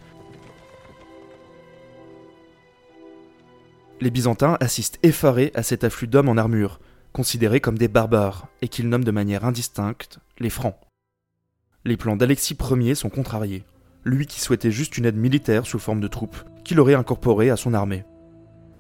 Les 4.01 4.11
Byzantins 4.11 4.57
assistent 4.61 4.99
effarés 5.05 5.53
à 5.55 5.63
cet 5.63 5.85
afflux 5.85 6.09
d'hommes 6.09 6.29
en 6.29 6.37
armure, 6.37 6.81
considérés 7.13 7.61
comme 7.61 7.79
des 7.79 7.89
barbares, 7.89 8.49
et 8.61 8.69
qu'ils 8.69 8.89
nomment 8.89 9.05
de 9.05 9.13
manière 9.13 9.45
indistincte 9.45 10.19
les 10.39 10.51
Francs. 10.51 10.77
Les 11.85 11.97
plans 11.97 12.17
d'Alexis 12.17 12.57
Ier 12.59 12.95
sont 12.97 13.11
contrariés. 13.11 13.65
Lui 14.05 14.27
qui 14.27 14.41
souhaitait 14.41 14.71
juste 14.71 14.99
une 14.99 15.07
aide 15.07 15.17
militaire 15.17 15.67
sous 15.67 15.79
forme 15.79 16.01
de 16.01 16.09
troupes, 16.09 16.37
qu'il 16.65 16.81
aurait 16.81 16.95
incorporée 16.95 17.51
à 17.51 17.57
son 17.57 17.75
armée. 17.75 18.05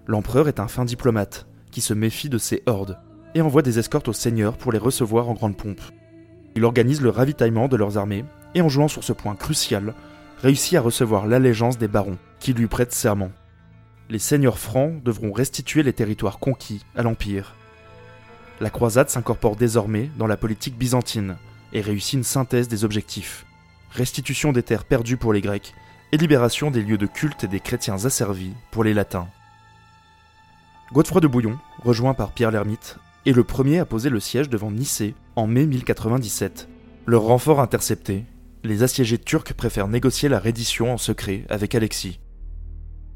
L'empereur 0.06 0.48
est 0.48 0.60
un 0.60 0.68
fin 0.68 0.84
diplomate, 0.84 1.46
qui 1.70 1.80
se 1.80 1.94
méfie 1.94 2.28
de 2.28 2.38
ces 2.38 2.62
hordes, 2.66 2.98
et 3.34 3.40
envoie 3.40 3.62
des 3.62 3.78
escortes 3.78 4.08
aux 4.08 4.12
seigneurs 4.12 4.56
pour 4.56 4.72
les 4.72 4.78
recevoir 4.78 5.28
en 5.28 5.34
grande 5.34 5.56
pompe. 5.56 5.80
Il 6.54 6.64
organise 6.64 7.00
le 7.00 7.10
ravitaillement 7.10 7.68
de 7.68 7.76
leurs 7.76 7.98
armées, 7.98 8.24
et 8.54 8.60
en 8.60 8.68
jouant 8.68 8.88
sur 8.88 9.04
ce 9.04 9.12
point 9.12 9.34
crucial, 9.34 9.94
réussit 10.42 10.76
à 10.76 10.82
recevoir 10.82 11.26
l'allégeance 11.26 11.78
des 11.78 11.88
barons, 11.88 12.18
qui 12.40 12.52
lui 12.52 12.66
prêtent 12.66 12.92
serment. 12.92 13.30
Les 14.10 14.18
seigneurs 14.18 14.58
francs 14.58 15.02
devront 15.02 15.32
restituer 15.32 15.82
les 15.82 15.92
territoires 15.92 16.38
conquis 16.38 16.84
à 16.96 17.02
l'Empire. 17.02 17.54
La 18.60 18.68
croisade 18.68 19.08
s'incorpore 19.08 19.56
désormais 19.56 20.10
dans 20.18 20.26
la 20.26 20.36
politique 20.36 20.76
byzantine, 20.76 21.36
et 21.72 21.80
réussit 21.80 22.14
une 22.14 22.24
synthèse 22.24 22.68
des 22.68 22.84
objectifs. 22.84 23.46
Restitution 23.94 24.52
des 24.52 24.62
terres 24.62 24.84
perdues 24.84 25.16
pour 25.16 25.32
les 25.32 25.40
Grecs, 25.40 25.74
et 26.12 26.16
libération 26.16 26.70
des 26.70 26.82
lieux 26.82 26.98
de 26.98 27.06
culte 27.06 27.44
et 27.44 27.48
des 27.48 27.60
chrétiens 27.60 28.04
asservis 28.04 28.52
pour 28.70 28.84
les 28.84 28.94
latins. 28.94 29.28
Godefroy 30.92 31.20
de 31.20 31.26
Bouillon, 31.26 31.58
rejoint 31.82 32.14
par 32.14 32.32
Pierre 32.32 32.50
l'Ermite, 32.50 32.98
est 33.24 33.32
le 33.32 33.44
premier 33.44 33.78
à 33.78 33.86
poser 33.86 34.10
le 34.10 34.20
siège 34.20 34.50
devant 34.50 34.70
Nicée 34.70 35.14
en 35.36 35.46
mai 35.46 35.66
1097. 35.66 36.68
Leur 37.06 37.22
renfort 37.22 37.60
intercepté, 37.60 38.26
les 38.64 38.82
assiégés 38.82 39.18
turcs 39.18 39.54
préfèrent 39.54 39.88
négocier 39.88 40.28
la 40.28 40.38
reddition 40.38 40.92
en 40.92 40.98
secret 40.98 41.44
avec 41.48 41.74
Alexis. 41.74 42.20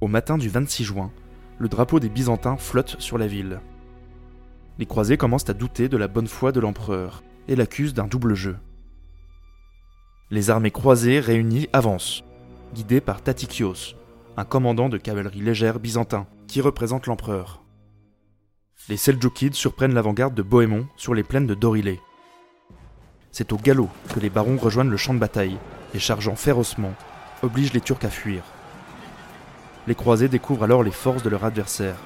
Au 0.01 0.09
matin 0.09 0.39
du 0.39 0.49
26 0.49 0.85
juin, 0.85 1.13
le 1.59 1.69
drapeau 1.69 2.01
des 2.01 2.09
Byzantins 2.09 2.57
flotte 2.57 2.97
sur 2.99 3.19
la 3.19 3.27
ville. 3.27 3.61
Les 4.79 4.87
croisés 4.87 5.17
commencent 5.17 5.49
à 5.49 5.55
douter 5.55 5.89
de 5.89 5.97
la 5.97 6.09
bonne 6.09 6.27
foi 6.29 6.53
de 6.53 6.61
l'empereur 6.61 7.23
et 7.49 7.57
l'accusent 7.57 7.95
d'un 7.95 8.07
double 8.07 8.35
jeu. 8.35 8.57
Les 10.29 10.51
armées 10.51 10.73
croisées 10.73 11.21
réunies 11.21 11.69
avancent, 11.73 12.25
guidées 12.75 13.01
par 13.01 13.23
Tatikios, 13.23 13.95
un 14.37 14.45
commandant 14.45 14.89
de 14.89 14.99
cavalerie 14.99 15.41
légère 15.41 15.79
byzantin 15.79 16.27
qui 16.49 16.61
représente 16.61 17.07
l'empereur. 17.07 17.63
Les 18.89 18.97
Seljoukides 18.97 19.55
surprennent 19.55 19.95
l'avant-garde 19.95 20.35
de 20.35 20.43
Bohémond 20.43 20.89
sur 20.97 21.15
les 21.15 21.23
plaines 21.23 21.47
de 21.47 21.55
Dorilé. 21.55 22.01
C'est 23.31 23.53
au 23.53 23.57
galop 23.57 23.89
que 24.13 24.19
les 24.19 24.29
barons 24.29 24.57
rejoignent 24.57 24.91
le 24.91 24.97
champ 24.97 25.15
de 25.15 25.21
bataille 25.21 25.59
et, 25.95 26.01
chargeant 26.01 26.35
férocement, 26.35 26.95
obligent 27.45 27.73
les 27.73 27.81
Turcs 27.81 28.05
à 28.05 28.11
fuir. 28.11 28.43
Les 29.87 29.95
croisés 29.95 30.29
découvrent 30.29 30.65
alors 30.65 30.83
les 30.83 30.91
forces 30.91 31.23
de 31.23 31.31
leur 31.31 31.45
adversaire. 31.45 31.99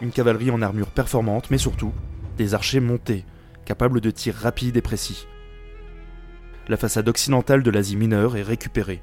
Une 0.00 0.10
cavalerie 0.10 0.50
en 0.50 0.62
armure 0.62 0.88
performante, 0.88 1.50
mais 1.50 1.58
surtout 1.58 1.92
des 2.38 2.54
archers 2.54 2.80
montés, 2.80 3.26
capables 3.66 4.00
de 4.00 4.10
tirs 4.10 4.36
rapides 4.36 4.78
et 4.78 4.82
précis. 4.82 5.26
La 6.68 6.76
façade 6.76 7.08
occidentale 7.08 7.62
de 7.62 7.70
l'Asie 7.70 7.96
mineure 7.96 8.36
est 8.36 8.42
récupérée. 8.42 9.02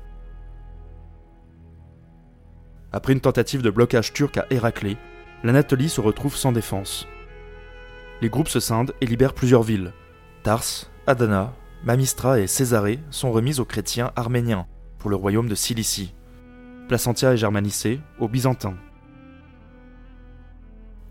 Après 2.92 3.14
une 3.14 3.22
tentative 3.22 3.62
de 3.62 3.70
blocage 3.70 4.12
turc 4.12 4.38
à 4.38 4.46
Héraclée, 4.50 4.98
l'Anatolie 5.44 5.90
se 5.90 6.02
retrouve 6.02 6.36
sans 6.36 6.52
défense. 6.52 7.08
Les 8.22 8.30
groupes 8.30 8.50
se 8.50 8.60
scindent 8.60 8.94
et 9.02 9.06
libèrent 9.06 9.34
plusieurs 9.34 9.64
villes. 9.64 9.94
Tars, 10.44 10.92
Adana, 11.08 11.54
Mamistra 11.86 12.40
et 12.40 12.48
Césarée 12.48 13.00
sont 13.12 13.32
remises 13.32 13.60
aux 13.60 13.66
chrétiens 13.66 14.12
arméniens 14.16 14.68
pour 15.00 15.10
le 15.10 15.16
royaume 15.16 15.50
de 15.50 15.56
Cilicie. 15.56 16.14
Placentia 16.88 17.34
est 17.34 17.38
germanisée 17.38 18.00
aux 18.20 18.28
Byzantins. 18.28 18.78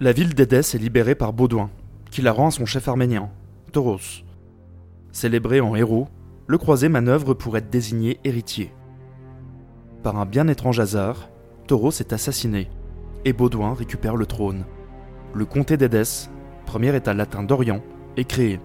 La 0.01 0.13
ville 0.13 0.35
d'Édesse 0.35 0.75
est 0.75 0.79
libérée 0.79 1.15
par 1.15 1.33
Baudouin, 1.33 1.71
qui 2.11 2.23
la 2.23 2.33
rend 2.33 2.49
à 2.49 2.51
son 2.51 2.67
chef 2.67 2.89
arménien, 2.89 3.31
Tauros. 3.73 4.25
Célébré 5.13 5.61
en 5.61 5.75
héros, 5.75 6.09
le 6.47 6.59
croisé 6.59 6.89
manœuvre 6.89 7.35
pour 7.35 7.57
être 7.57 7.71
désigné 7.71 8.19
héritier. 8.25 8.73
Par 10.03 10.17
un 10.17 10.27
bien 10.27 10.49
étrange 10.49 10.81
hasard, 10.81 11.29
Tauros 11.67 11.91
est 11.91 12.13
assassiné 12.13 12.69
et 13.25 13.33
Baudouin 13.33 13.75
récupère 13.75 14.17
le 14.17 14.27
trône. 14.27 14.65
Le 15.33 15.45
comté 15.45 15.77
d'Édesse, 15.77 16.31
premier 16.67 16.95
état 16.95 17.15
latin 17.15 17.43
d'Orient, 17.43 17.83
est 18.17 18.25
créé. 18.25 18.61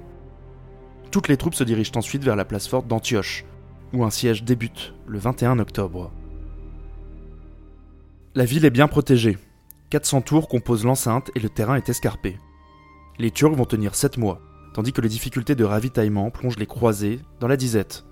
Toutes 1.12 1.27
les 1.27 1.38
troupes 1.38 1.55
se 1.55 1.63
dirigent 1.63 1.91
ensuite 1.96 2.24
vers 2.24 2.36
la 2.36 2.46
place 2.46 2.67
forte 2.67 2.88
d'Antioche, 2.88 3.46
où 3.93 4.03
un 4.03 4.10
siège 4.10 4.43
débute 4.43 4.93
le 5.05 5.19
21 5.19 5.60
octobre. 5.60 6.12
La 8.36 8.46
ville 8.46 8.65
est 8.65 8.72
bien 8.72 8.88
protégée. 8.88 9.38
400 9.89 10.22
tours 10.22 10.50
composent 10.50 10.86
l'enceinte 10.86 11.31
et 11.36 11.39
le 11.39 11.50
terrain 11.50 11.75
est 11.75 11.89
escarpé. 11.89 12.38
Les 13.19 13.31
Turcs 13.31 13.55
vont 13.55 13.65
tenir 13.65 13.96
7 13.96 14.17
mois, 14.17 14.41
tandis 14.77 14.93
que 14.93 15.01
les 15.01 15.10
difficultés 15.10 15.55
de 15.55 15.63
ravitaillement 15.63 16.29
plongent 16.29 16.60
les 16.60 16.67
croisés 16.67 17.19
dans 17.39 17.48
la 17.48 17.57
disette. 17.57 18.05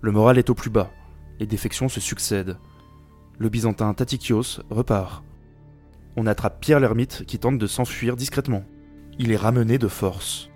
Le 0.00 0.10
moral 0.10 0.38
est 0.38 0.48
au 0.48 0.54
plus 0.54 0.70
bas, 0.70 0.90
les 1.38 1.46
défections 1.46 1.90
se 1.90 2.00
succèdent. 2.00 2.56
Le 3.36 3.50
byzantin 3.50 3.92
Tatikios 3.92 4.62
repart 4.70 5.22
on 6.16 6.26
attrape 6.26 6.60
Pierre 6.60 6.80
l'ermite 6.80 7.24
qui 7.26 7.38
tente 7.38 7.58
de 7.58 7.66
s'enfuir 7.66 8.16
discrètement. 8.16 8.64
Il 9.18 9.32
est 9.32 9.36
ramené 9.36 9.76
de 9.76 9.86
force. 9.86 10.48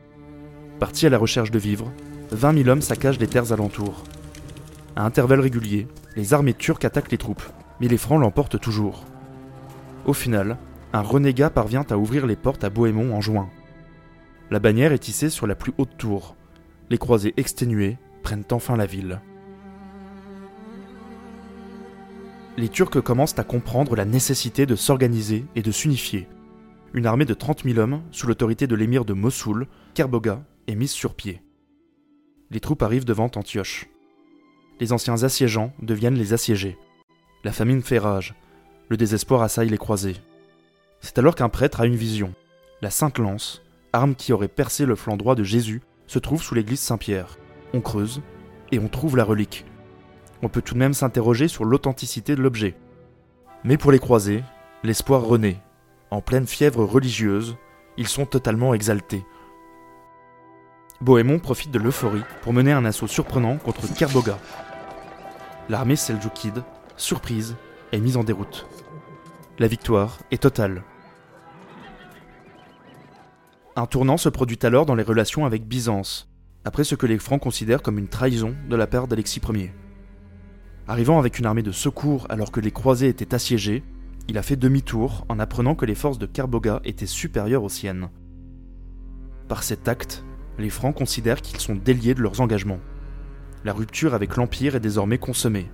Parti 0.81 1.07
à 1.07 1.11
la 1.11 1.19
recherche 1.19 1.51
de 1.51 1.59
vivres, 1.59 1.93
20 2.31 2.63
000 2.65 2.69
hommes 2.71 2.81
saccagent 2.81 3.21
les 3.21 3.29
terres 3.29 3.53
alentours. 3.53 4.05
À 4.97 5.05
intervalles 5.05 5.41
réguliers, 5.41 5.87
les 6.17 6.33
armées 6.33 6.55
turques 6.55 6.87
attaquent 6.87 7.13
les 7.13 7.19
troupes, 7.19 7.45
mais 7.79 7.89
les 7.89 7.99
Francs 7.99 8.21
l'emportent 8.21 8.59
toujours. 8.59 9.05
Au 10.07 10.15
final, 10.15 10.57
un 10.95 11.03
renégat 11.03 11.51
parvient 11.51 11.85
à 11.91 11.99
ouvrir 11.99 12.27
les 12.27 12.37
portes 12.37 12.65
à 12.65 12.71
Bohémond 12.71 13.15
en 13.15 13.21
juin. 13.21 13.51
La 14.51 14.59
bannière 14.59 14.93
est 14.93 14.99
tissée 14.99 15.31
sur 15.31 15.47
la 15.47 15.55
plus 15.55 15.73
haute 15.79 15.97
tour. 15.97 16.37
Les 16.91 16.99
croisés 16.99 17.35
exténués 17.37 17.99
prennent 18.23 18.45
enfin 18.51 18.77
la 18.77 18.87
ville. 18.87 19.21
les 22.57 22.69
Turcs 22.69 23.03
commencent 23.03 23.39
à 23.39 23.45
comprendre 23.45 23.97
la 23.97 24.05
nécessité 24.05 24.67
de 24.67 24.77
s'organiser 24.77 25.45
et 25.57 25.63
de 25.63 25.73
s'unifier. 25.73 26.29
Une 26.93 27.07
armée 27.07 27.25
de 27.25 27.35
30 27.35 27.65
000 27.65 27.79
hommes, 27.79 28.03
sous 28.13 28.29
l'autorité 28.29 28.67
de 28.67 28.77
l'émir 28.77 29.05
de 29.05 29.13
Mossoul, 29.13 29.67
Kerboga, 29.95 30.45
est 30.69 30.77
mise 30.77 30.93
sur 30.93 31.15
pied. 31.15 31.43
Les 32.51 32.61
troupes 32.61 32.83
arrivent 32.83 33.05
devant 33.05 33.31
Antioche. 33.35 33.89
Les 34.79 34.93
anciens 34.93 35.25
assiégeants 35.25 35.73
deviennent 35.83 36.15
les 36.15 36.33
assiégés. 36.33 36.79
La 37.43 37.53
famine 37.53 37.83
fait 37.83 37.99
rage. 37.99 38.35
Le 38.89 38.97
désespoir 38.97 39.43
assaille 39.43 39.69
les 39.69 39.79
croisés. 39.79 40.17
C'est 41.01 41.19
alors 41.19 41.35
qu'un 41.35 41.49
prêtre 41.49 41.81
a 41.81 41.87
une 41.87 41.97
vision. 41.97 42.35
La 42.81 42.91
Sainte 42.91 43.19
Lance, 43.19 43.63
arme 43.95 44.15
qui 44.15 44.33
aurait 44.33 44.49
percé 44.49 44.85
le 44.85 44.97
flanc 44.97 45.17
droit 45.17 45.35
de 45.35 45.45
Jésus, 45.45 45.81
se 46.07 46.19
trouve 46.19 46.43
sous 46.43 46.55
l'église 46.55 46.81
Saint-Pierre. 46.81 47.39
On 47.73 47.81
creuse 47.81 48.21
et 48.73 48.79
on 48.79 48.89
trouve 48.89 49.17
la 49.17 49.25
relique 49.25 49.65
on 50.45 50.49
peut 50.49 50.63
tout 50.63 50.75
de 50.75 50.79
même 50.79 50.95
s'interroger 50.95 51.49
sur 51.49 51.65
l'authenticité 51.65 52.37
de 52.37 52.43
l'objet. 52.43 52.75
Mais 53.65 53.79
pour 53.79 53.93
les 53.93 53.99
croisés, 53.99 54.45
l'espoir 54.83 55.23
renaît. 55.23 55.57
En 56.11 56.21
pleine 56.21 56.47
fièvre 56.47 56.85
religieuse, 56.85 57.57
ils 57.97 58.09
sont 58.09 58.27
totalement 58.27 58.75
exaltés. 58.75 59.25
Bohémond 61.01 61.39
profite 61.39 61.71
de 61.71 61.79
l'euphorie 61.79 62.25
pour 62.43 62.53
mener 62.53 62.73
un 62.73 62.85
assaut 62.85 63.07
surprenant 63.07 63.57
contre 63.57 63.93
Kerboga. 63.93 64.39
L'armée 65.71 65.97
seljoukide, 65.97 66.63
surprise, 66.97 67.57
est 67.93 67.99
mise 67.99 68.19
en 68.19 68.25
déroute. 68.25 68.67
La 69.59 69.67
victoire 69.67 70.19
est 70.31 70.43
totale. 70.43 70.83
Un 73.77 73.87
tournant 73.87 74.17
se 74.17 74.29
produit 74.29 74.59
alors 74.63 74.87
dans 74.87 74.95
les 74.95 75.03
relations 75.03 75.47
avec 75.47 75.67
Byzance, 75.67 76.31
après 76.65 76.85
ce 76.85 76.95
que 76.95 77.07
les 77.07 77.19
Francs 77.19 77.43
considèrent 77.43 77.83
comme 77.83 77.99
une 77.99 78.07
trahison 78.07 78.55
de 78.71 78.77
la 78.77 78.87
part 78.87 79.09
d'Alexis 79.09 79.41
Ier. 79.53 79.73
Arrivant 80.87 81.19
avec 81.19 81.41
une 81.41 81.47
armée 81.47 81.65
de 81.65 81.73
secours 81.73 82.29
alors 82.29 82.53
que 82.53 82.61
les 82.61 82.71
croisés 82.71 83.09
étaient 83.09 83.35
assiégés, 83.35 83.83
il 84.29 84.39
a 84.39 84.43
fait 84.43 84.55
demi-tour 84.55 85.27
en 85.29 85.41
apprenant 85.41 85.75
que 85.75 85.87
les 85.87 85.97
forces 85.97 86.21
de 86.21 86.27
Kerboga 86.27 86.83
étaient 86.85 87.07
supérieures 87.07 87.65
aux 87.65 87.69
siennes. 87.69 88.11
Par 89.49 89.65
cet 89.65 89.89
acte, 89.89 90.25
les 90.57 90.71
Francs 90.71 90.95
considèrent 90.95 91.43
qu'ils 91.43 91.59
sont 91.59 91.75
déliés 91.75 92.15
de 92.15 92.23
leurs 92.23 92.41
engagements. 92.41 92.81
La 93.65 93.73
rupture 93.73 94.15
avec 94.15 94.37
l'Empire 94.37 94.77
est 94.77 94.81
désormais 94.81 95.19
consommée. 95.19 95.69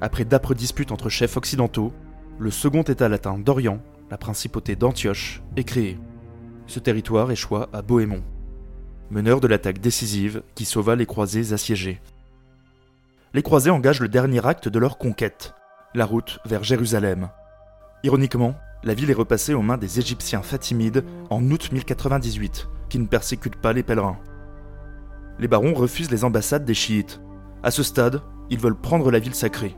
Après 0.00 0.24
d'âpres 0.24 0.54
disputes 0.54 0.90
entre 0.90 1.08
chefs 1.08 1.36
occidentaux, 1.36 1.92
le 2.40 2.50
second 2.50 2.82
État 2.82 3.08
latin 3.08 3.38
d'Orient, 3.38 3.80
la 4.10 4.18
principauté 4.18 4.74
d'Antioche, 4.74 5.42
est 5.56 5.64
créé. 5.64 5.96
Ce 6.70 6.78
territoire 6.78 7.30
échoua 7.30 7.68
à 7.72 7.82
Bohémond, 7.82 8.22
meneur 9.10 9.40
de 9.40 9.48
l'attaque 9.48 9.80
décisive 9.80 10.42
qui 10.54 10.64
sauva 10.64 10.94
les 10.94 11.04
croisés 11.04 11.52
assiégés 11.52 12.00
les 13.32 13.42
croisés 13.42 13.70
engagent 13.70 14.00
le 14.00 14.08
dernier 14.08 14.44
acte 14.44 14.68
de 14.68 14.78
leur 14.78 14.98
conquête, 14.98 15.54
la 15.94 16.04
route 16.04 16.40
vers 16.44 16.64
Jérusalem. 16.64 17.28
Ironiquement, 18.02 18.56
la 18.82 18.94
ville 18.94 19.10
est 19.10 19.14
repassée 19.14 19.54
aux 19.54 19.62
mains 19.62 19.78
des 19.78 20.00
Égyptiens 20.00 20.42
fatimides 20.42 21.04
en 21.28 21.42
août 21.50 21.70
1098, 21.70 22.68
qui 22.88 22.98
ne 22.98 23.06
persécutent 23.06 23.60
pas 23.60 23.72
les 23.72 23.84
pèlerins. 23.84 24.18
Les 25.38 25.48
barons 25.48 25.74
refusent 25.74 26.10
les 26.10 26.24
ambassades 26.24 26.64
des 26.64 26.74
chiites. 26.74 27.20
À 27.62 27.70
ce 27.70 27.82
stade, 27.82 28.20
ils 28.48 28.58
veulent 28.58 28.80
prendre 28.80 29.10
la 29.12 29.20
ville 29.20 29.34
sacrée. 29.34 29.76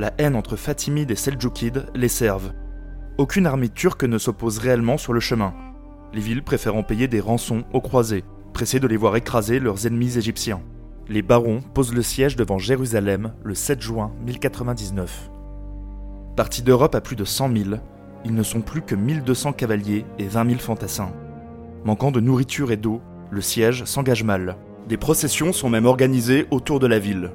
La 0.00 0.12
haine 0.18 0.34
entre 0.34 0.56
Fatimides 0.56 1.10
et 1.10 1.16
Seljoukides 1.16 1.86
les 1.94 2.08
servent. 2.08 2.52
Aucune 3.18 3.46
armée 3.46 3.68
turque 3.68 4.04
ne 4.04 4.18
s'oppose 4.18 4.58
réellement 4.58 4.96
sur 4.96 5.12
le 5.12 5.20
chemin, 5.20 5.54
les 6.12 6.20
villes 6.20 6.42
préférant 6.42 6.82
payer 6.82 7.08
des 7.08 7.20
rançons 7.20 7.64
aux 7.72 7.80
croisés, 7.80 8.24
pressés 8.52 8.80
de 8.80 8.86
les 8.86 8.96
voir 8.96 9.16
écraser 9.16 9.60
leurs 9.60 9.86
ennemis 9.86 10.18
égyptiens 10.18 10.60
les 11.08 11.22
barons 11.22 11.62
posent 11.72 11.94
le 11.94 12.02
siège 12.02 12.36
devant 12.36 12.58
Jérusalem 12.58 13.32
le 13.42 13.54
7 13.54 13.80
juin 13.80 14.12
1099. 14.26 15.30
Partis 16.36 16.62
d'Europe 16.62 16.94
à 16.94 17.00
plus 17.00 17.16
de 17.16 17.24
100 17.24 17.56
000, 17.56 17.64
ils 18.24 18.34
ne 18.34 18.42
sont 18.42 18.60
plus 18.60 18.82
que 18.82 18.94
1200 18.94 19.52
cavaliers 19.52 20.04
et 20.18 20.26
20 20.26 20.48
000 20.50 20.58
fantassins. 20.60 21.12
Manquant 21.84 22.10
de 22.10 22.20
nourriture 22.20 22.72
et 22.72 22.76
d'eau, 22.76 23.00
le 23.30 23.40
siège 23.40 23.84
s'engage 23.84 24.22
mal. 24.22 24.56
Des 24.88 24.96
processions 24.96 25.52
sont 25.52 25.70
même 25.70 25.86
organisées 25.86 26.46
autour 26.50 26.78
de 26.78 26.86
la 26.86 26.98
ville. 26.98 27.32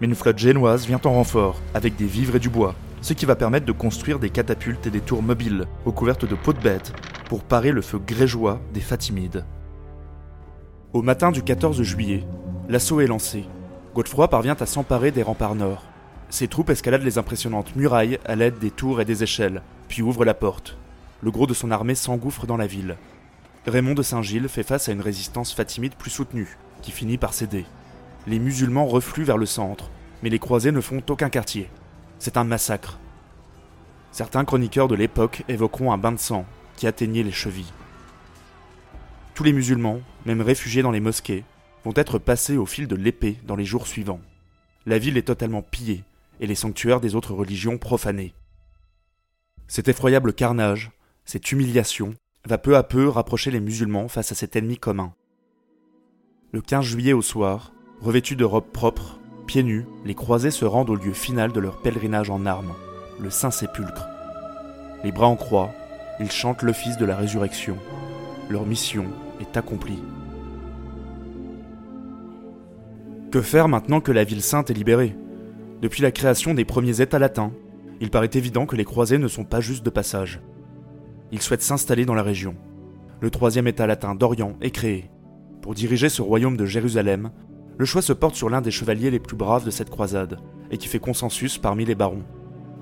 Mais 0.00 0.06
une 0.06 0.14
flotte 0.14 0.38
génoise 0.38 0.86
vient 0.86 1.00
en 1.04 1.12
renfort, 1.12 1.60
avec 1.74 1.96
des 1.96 2.06
vivres 2.06 2.36
et 2.36 2.40
du 2.40 2.48
bois, 2.48 2.74
ce 3.02 3.12
qui 3.12 3.26
va 3.26 3.36
permettre 3.36 3.66
de 3.66 3.72
construire 3.72 4.18
des 4.18 4.30
catapultes 4.30 4.86
et 4.86 4.90
des 4.90 5.00
tours 5.00 5.22
mobiles, 5.22 5.66
recouvertes 5.84 6.28
de 6.28 6.34
peaux 6.34 6.52
de 6.52 6.60
bêtes, 6.60 6.92
pour 7.26 7.42
parer 7.42 7.72
le 7.72 7.82
feu 7.82 7.98
grégeois 7.98 8.60
des 8.72 8.80
Fatimides. 8.80 9.44
Au 10.92 11.02
matin 11.02 11.32
du 11.32 11.42
14 11.42 11.82
juillet, 11.82 12.24
l'assaut 12.68 13.00
est 13.00 13.06
lancé. 13.06 13.44
Godefroy 13.94 14.28
parvient 14.28 14.56
à 14.58 14.66
s'emparer 14.66 15.10
des 15.10 15.22
remparts 15.22 15.56
nord. 15.56 15.82
Ses 16.30 16.48
troupes 16.48 16.70
escaladent 16.70 17.02
les 17.02 17.18
impressionnantes 17.18 17.74
murailles 17.76 18.18
à 18.24 18.36
l'aide 18.36 18.58
des 18.58 18.70
tours 18.70 19.00
et 19.00 19.04
des 19.04 19.22
échelles, 19.22 19.62
puis 19.88 20.02
ouvrent 20.02 20.24
la 20.24 20.34
porte. 20.34 20.76
Le 21.20 21.30
gros 21.30 21.46
de 21.46 21.54
son 21.54 21.70
armée 21.70 21.94
s'engouffre 21.94 22.46
dans 22.46 22.56
la 22.56 22.66
ville. 22.66 22.96
Raymond 23.66 23.94
de 23.94 24.02
Saint-Gilles 24.02 24.48
fait 24.48 24.62
face 24.62 24.88
à 24.88 24.92
une 24.92 25.00
résistance 25.00 25.52
fatimide 25.52 25.94
plus 25.94 26.10
soutenue, 26.10 26.56
qui 26.82 26.92
finit 26.92 27.18
par 27.18 27.34
céder. 27.34 27.64
Les 28.26 28.38
musulmans 28.38 28.86
refluent 28.86 29.24
vers 29.24 29.38
le 29.38 29.46
centre, 29.46 29.90
mais 30.22 30.30
les 30.30 30.38
croisés 30.38 30.72
ne 30.72 30.80
font 30.80 31.02
aucun 31.08 31.28
quartier. 31.28 31.68
C'est 32.18 32.36
un 32.36 32.44
massacre. 32.44 32.98
Certains 34.12 34.44
chroniqueurs 34.44 34.88
de 34.88 34.94
l'époque 34.94 35.42
évoqueront 35.48 35.92
un 35.92 35.98
bain 35.98 36.12
de 36.12 36.18
sang 36.18 36.46
qui 36.76 36.86
atteignait 36.86 37.22
les 37.22 37.32
chevilles. 37.32 37.72
Tous 39.34 39.44
les 39.44 39.52
musulmans, 39.52 40.00
même 40.24 40.40
réfugiés 40.40 40.82
dans 40.82 40.90
les 40.90 41.00
mosquées, 41.00 41.44
vont 41.84 41.92
être 41.94 42.18
passés 42.18 42.56
au 42.56 42.66
fil 42.66 42.88
de 42.88 42.96
l'épée 42.96 43.36
dans 43.46 43.56
les 43.56 43.64
jours 43.64 43.86
suivants. 43.86 44.20
La 44.86 44.98
ville 44.98 45.16
est 45.16 45.22
totalement 45.22 45.62
pillée 45.62 46.04
et 46.40 46.46
les 46.46 46.54
sanctuaires 46.54 47.00
des 47.00 47.14
autres 47.14 47.34
religions 47.34 47.78
profanés. 47.78 48.34
Cet 49.68 49.88
effroyable 49.88 50.32
carnage, 50.32 50.92
cette 51.24 51.50
humiliation, 51.50 52.14
va 52.46 52.58
peu 52.58 52.76
à 52.76 52.82
peu 52.82 53.08
rapprocher 53.08 53.50
les 53.50 53.60
musulmans 53.60 54.08
face 54.08 54.32
à 54.32 54.34
cet 54.34 54.56
ennemi 54.56 54.78
commun. 54.78 55.12
Le 56.52 56.60
15 56.60 56.84
juillet 56.84 57.12
au 57.12 57.22
soir, 57.22 57.72
revêtus 58.00 58.36
de 58.36 58.44
robes 58.44 58.70
propres, 58.72 59.18
pieds 59.46 59.64
nus, 59.64 59.86
les 60.04 60.14
croisés 60.14 60.50
se 60.50 60.64
rendent 60.64 60.90
au 60.90 60.94
lieu 60.94 61.12
final 61.12 61.52
de 61.52 61.60
leur 61.60 61.82
pèlerinage 61.82 62.30
en 62.30 62.46
armes, 62.46 62.74
le 63.20 63.30
Saint-Sépulcre. 63.30 64.06
Les 65.02 65.12
bras 65.12 65.26
en 65.26 65.36
croix, 65.36 65.72
ils 66.20 66.30
chantent 66.30 66.62
l'office 66.62 66.96
de 66.96 67.04
la 67.04 67.16
résurrection. 67.16 67.76
Leur 68.48 68.66
mission 68.66 69.06
est 69.40 69.56
accomplie. 69.56 70.02
Que 73.30 73.42
faire 73.42 73.68
maintenant 73.68 74.00
que 74.00 74.12
la 74.12 74.24
ville 74.24 74.42
sainte 74.42 74.70
est 74.70 74.74
libérée? 74.74 75.16
Depuis 75.82 76.02
la 76.02 76.10
création 76.10 76.54
des 76.54 76.64
premiers 76.64 77.00
États 77.00 77.18
latins, 77.18 77.52
il 78.00 78.10
paraît 78.10 78.30
évident 78.32 78.66
que 78.66 78.76
les 78.76 78.84
croisés 78.84 79.18
ne 79.18 79.28
sont 79.28 79.44
pas 79.44 79.60
juste 79.60 79.84
de 79.84 79.90
passage. 79.90 80.40
Ils 81.32 81.42
souhaitent 81.42 81.62
s'installer 81.62 82.06
dans 82.06 82.14
la 82.14 82.22
région. 82.22 82.54
Le 83.20 83.30
troisième 83.30 83.66
État 83.66 83.86
latin 83.86 84.14
d'Orient 84.14 84.56
est 84.60 84.70
créé. 84.70 85.10
Pour 85.60 85.74
diriger 85.74 86.08
ce 86.08 86.22
royaume 86.22 86.56
de 86.56 86.66
Jérusalem, 86.66 87.30
le 87.78 87.84
choix 87.84 88.02
se 88.02 88.12
porte 88.12 88.36
sur 88.36 88.48
l'un 88.48 88.60
des 88.60 88.70
chevaliers 88.70 89.10
les 89.10 89.18
plus 89.18 89.36
braves 89.36 89.66
de 89.66 89.70
cette 89.70 89.90
croisade, 89.90 90.38
et 90.70 90.78
qui 90.78 90.88
fait 90.88 90.98
consensus 90.98 91.58
parmi 91.58 91.84
les 91.84 91.94
barons, 91.94 92.22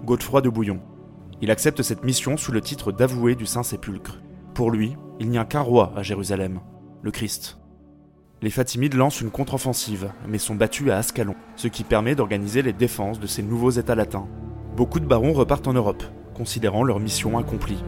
Godefroy 0.05 0.41
de 0.41 0.51
Bouillon. 0.51 0.81
Il 1.43 1.51
accepte 1.51 1.83
cette 1.83 2.05
mission 2.05 2.37
sous 2.37 2.53
le 2.53 2.61
titre 2.61 2.93
d'avoué 2.93 3.35
du 3.35 3.47
Saint-Sépulcre. 3.47 4.21
Pour 4.55 4.71
lui, 4.71 4.97
il 5.21 5.31
n'y 5.31 5.39
a 5.39 5.45
qu'un 5.45 5.61
roi 5.61 5.93
à 5.97 6.03
Jérusalem, 6.03 6.61
le 7.03 7.11
Christ. 7.11 7.59
Les 8.41 8.51
Fatimides 8.51 8.95
lancent 8.95 9.21
une 9.21 9.31
contre-offensive, 9.31 10.13
mais 10.29 10.39
sont 10.39 10.55
battus 10.55 10.91
à 10.91 10.99
Ascalon, 10.99 11.35
ce 11.57 11.69
qui 11.69 11.83
permet 11.83 12.15
d'organiser 12.15 12.63
les 12.63 12.73
défenses 12.73 13.19
de 13.19 13.27
ces 13.27 13.43
nouveaux 13.43 13.71
États 13.71 13.95
latins. 13.95 14.29
Beaucoup 14.77 15.01
de 15.01 15.07
barons 15.07 15.33
repartent 15.33 15.69
en 15.69 15.73
Europe, 15.73 16.05
considérant 16.35 16.85
leur 16.85 17.01
mission 17.01 17.39
accomplie. 17.39 17.83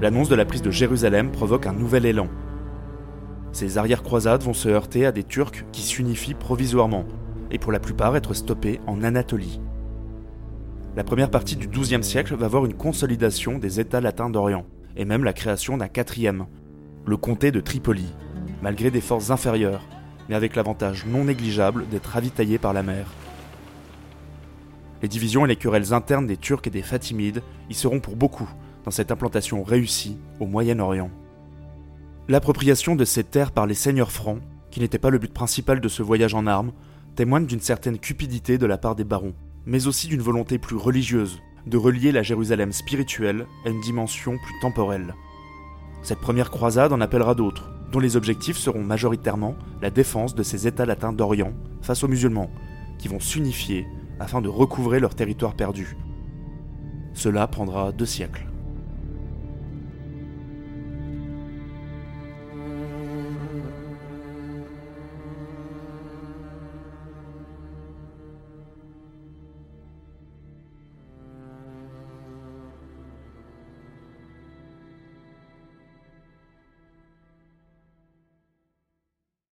L'annonce 0.00 0.28
de 0.28 0.34
la 0.34 0.44
prise 0.44 0.62
de 0.62 0.70
Jérusalem 0.70 1.30
provoque 1.30 1.66
un 1.66 1.72
nouvel 1.72 2.06
élan. 2.06 2.28
Ces 3.52 3.76
arrière-croisades 3.76 4.42
vont 4.42 4.54
se 4.54 4.68
heurter 4.68 5.04
à 5.04 5.12
des 5.12 5.24
Turcs 5.24 5.64
qui 5.72 5.82
s'unifient 5.82 6.34
provisoirement, 6.34 7.04
et 7.50 7.58
pour 7.58 7.70
la 7.70 7.80
plupart 7.80 8.16
être 8.16 8.34
stoppés 8.34 8.80
en 8.86 9.02
Anatolie. 9.02 9.60
La 10.94 11.04
première 11.04 11.30
partie 11.30 11.56
du 11.56 11.68
XIIe 11.68 12.04
siècle 12.04 12.34
va 12.36 12.48
voir 12.48 12.66
une 12.66 12.74
consolidation 12.74 13.56
des 13.56 13.80
États 13.80 14.02
latins 14.02 14.28
d'Orient, 14.28 14.66
et 14.94 15.06
même 15.06 15.24
la 15.24 15.32
création 15.32 15.78
d'un 15.78 15.88
quatrième, 15.88 16.44
le 17.06 17.16
comté 17.16 17.50
de 17.50 17.60
Tripoli, 17.60 18.12
malgré 18.60 18.90
des 18.90 19.00
forces 19.00 19.30
inférieures, 19.30 19.88
mais 20.28 20.34
avec 20.34 20.54
l'avantage 20.54 21.06
non 21.06 21.24
négligeable 21.24 21.88
d'être 21.88 22.08
ravitaillé 22.08 22.58
par 22.58 22.74
la 22.74 22.82
mer. 22.82 23.06
Les 25.00 25.08
divisions 25.08 25.46
et 25.46 25.48
les 25.48 25.56
querelles 25.56 25.94
internes 25.94 26.26
des 26.26 26.36
Turcs 26.36 26.66
et 26.66 26.70
des 26.70 26.82
Fatimides 26.82 27.42
y 27.70 27.74
seront 27.74 28.00
pour 28.00 28.14
beaucoup 28.14 28.50
dans 28.84 28.90
cette 28.90 29.10
implantation 29.10 29.62
réussie 29.62 30.18
au 30.40 30.46
Moyen-Orient. 30.46 31.10
L'appropriation 32.28 32.96
de 32.96 33.06
ces 33.06 33.24
terres 33.24 33.52
par 33.52 33.66
les 33.66 33.74
seigneurs 33.74 34.12
francs, 34.12 34.42
qui 34.70 34.80
n'était 34.80 34.98
pas 34.98 35.10
le 35.10 35.18
but 35.18 35.32
principal 35.32 35.80
de 35.80 35.88
ce 35.88 36.02
voyage 36.02 36.34
en 36.34 36.46
armes, 36.46 36.72
témoigne 37.16 37.46
d'une 37.46 37.60
certaine 37.60 37.98
cupidité 37.98 38.58
de 38.58 38.66
la 38.66 38.76
part 38.76 38.94
des 38.94 39.04
barons, 39.04 39.34
mais 39.66 39.86
aussi 39.86 40.08
d'une 40.08 40.22
volonté 40.22 40.58
plus 40.58 40.76
religieuse 40.76 41.40
de 41.66 41.76
relier 41.76 42.12
la 42.12 42.22
Jérusalem 42.22 42.72
spirituelle 42.72 43.46
à 43.64 43.70
une 43.70 43.80
dimension 43.80 44.36
plus 44.36 44.60
temporelle. 44.60 45.14
Cette 46.02 46.20
première 46.20 46.50
croisade 46.50 46.92
en 46.92 47.00
appellera 47.00 47.34
d'autres, 47.34 47.70
dont 47.92 48.00
les 48.00 48.16
objectifs 48.16 48.56
seront 48.56 48.82
majoritairement 48.82 49.54
la 49.80 49.90
défense 49.90 50.34
de 50.34 50.42
ces 50.42 50.66
États 50.66 50.86
latins 50.86 51.12
d'Orient 51.12 51.52
face 51.80 52.02
aux 52.02 52.08
musulmans, 52.08 52.50
qui 52.98 53.08
vont 53.08 53.20
s'unifier 53.20 53.86
afin 54.18 54.40
de 54.40 54.48
recouvrer 54.48 54.98
leur 54.98 55.14
territoire 55.14 55.54
perdu. 55.54 55.96
Cela 57.14 57.46
prendra 57.46 57.92
deux 57.92 58.06
siècles. 58.06 58.51